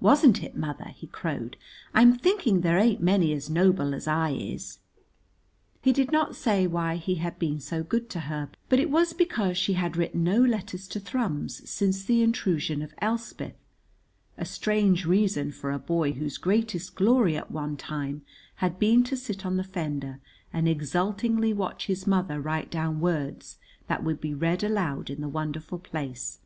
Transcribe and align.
"Wasn't 0.00 0.44
it, 0.44 0.56
mother?" 0.56 0.90
he 0.94 1.08
crowed 1.08 1.56
"I'm 1.92 2.14
thinking 2.16 2.60
there 2.60 2.78
ain't 2.78 3.02
many 3.02 3.32
as 3.32 3.50
noble 3.50 3.94
as 3.94 4.06
I 4.06 4.30
is!" 4.30 4.78
He 5.82 5.92
did 5.92 6.12
not 6.12 6.36
say 6.36 6.68
why 6.68 6.94
he 6.98 7.16
had 7.16 7.36
been 7.40 7.58
so 7.58 7.82
good 7.82 8.08
to 8.10 8.20
her, 8.30 8.48
but 8.68 8.78
it 8.78 8.90
was 8.92 9.12
because 9.12 9.58
she 9.58 9.72
had 9.72 9.96
written 9.96 10.22
no 10.22 10.38
letters 10.40 10.86
to 10.86 11.00
Thrums 11.00 11.68
since 11.68 12.04
the 12.04 12.22
intrusion 12.22 12.80
of 12.80 12.94
Elspeth; 12.98 13.56
a 14.38 14.44
strange 14.44 15.04
reason 15.04 15.50
for 15.50 15.72
a 15.72 15.80
boy 15.80 16.12
whose 16.12 16.38
greatest 16.38 16.94
glory 16.94 17.36
at 17.36 17.50
one 17.50 17.76
time 17.76 18.22
had 18.62 18.78
been 18.78 19.02
to 19.02 19.16
sit 19.16 19.44
on 19.44 19.56
the 19.56 19.64
fender 19.64 20.20
and 20.52 20.68
exultingly 20.68 21.52
watch 21.52 21.86
his 21.86 22.06
mother 22.06 22.40
write 22.40 22.70
down 22.70 23.00
words 23.00 23.58
that 23.88 24.04
would 24.04 24.20
be 24.20 24.32
read 24.32 24.62
aloud 24.62 25.10
in 25.10 25.20
the 25.20 25.28
wonderful 25.28 25.80
place. 25.80 26.38